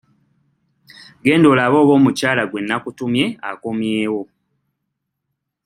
Genda 1.25 1.47
olabe 1.53 1.75
oba 1.81 1.93
omukyala 1.99 2.43
gwe 2.49 2.59
nnakutumye 2.63 3.25
akomyewo. 3.49 4.21